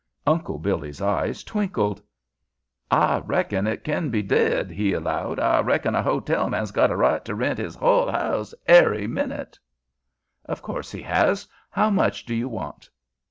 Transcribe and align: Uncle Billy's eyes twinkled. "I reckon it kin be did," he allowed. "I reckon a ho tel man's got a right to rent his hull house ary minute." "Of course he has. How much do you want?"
Uncle 0.25 0.57
Billy's 0.57 0.99
eyes 0.99 1.43
twinkled. 1.43 2.01
"I 2.89 3.19
reckon 3.19 3.67
it 3.67 3.83
kin 3.83 4.09
be 4.09 4.23
did," 4.23 4.71
he 4.71 4.93
allowed. 4.93 5.39
"I 5.39 5.59
reckon 5.61 5.93
a 5.93 6.01
ho 6.01 6.19
tel 6.19 6.49
man's 6.49 6.71
got 6.71 6.89
a 6.89 6.95
right 6.95 7.23
to 7.23 7.35
rent 7.35 7.59
his 7.59 7.75
hull 7.75 8.09
house 8.11 8.55
ary 8.67 9.05
minute." 9.05 9.59
"Of 10.45 10.63
course 10.63 10.91
he 10.91 11.03
has. 11.03 11.47
How 11.69 11.91
much 11.91 12.25
do 12.25 12.33
you 12.33 12.49
want?" 12.49 12.89